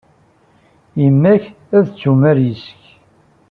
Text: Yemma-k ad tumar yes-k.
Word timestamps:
Yemma-k 1.01 1.43
ad 1.77 1.85
tumar 1.99 2.37
yes-k. 2.45 2.83